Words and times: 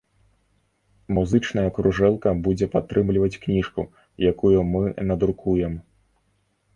Музычная 1.17 1.65
кружэлка 1.75 2.29
будзе 2.47 2.67
падтрымліваць 2.75 3.39
кніжку, 3.43 3.85
якую 4.31 4.57
мы 4.71 4.81
надрукуем. 5.11 5.77